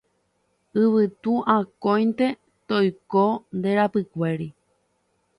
Yvytu 0.83 1.33
akóinte 1.55 2.27
toiko 2.67 3.25
nde 3.57 3.69
rapykuéri 3.77 4.47